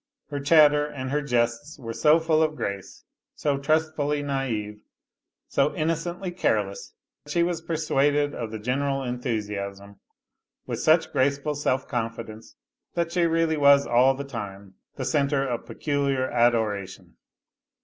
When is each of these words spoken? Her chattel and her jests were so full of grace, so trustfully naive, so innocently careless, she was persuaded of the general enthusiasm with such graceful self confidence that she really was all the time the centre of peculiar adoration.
Her 0.31 0.39
chattel 0.39 0.89
and 0.91 1.11
her 1.11 1.21
jests 1.21 1.77
were 1.77 1.93
so 1.93 2.19
full 2.19 2.41
of 2.41 2.55
grace, 2.55 3.05
so 3.35 3.59
trustfully 3.59 4.23
naive, 4.23 4.81
so 5.47 5.75
innocently 5.75 6.31
careless, 6.31 6.95
she 7.27 7.43
was 7.43 7.61
persuaded 7.61 8.33
of 8.33 8.49
the 8.49 8.57
general 8.57 9.03
enthusiasm 9.03 9.99
with 10.65 10.79
such 10.79 11.11
graceful 11.11 11.53
self 11.53 11.87
confidence 11.87 12.55
that 12.95 13.11
she 13.11 13.25
really 13.27 13.57
was 13.57 13.85
all 13.85 14.15
the 14.15 14.23
time 14.23 14.73
the 14.95 15.05
centre 15.05 15.47
of 15.47 15.67
peculiar 15.67 16.31
adoration. 16.31 17.17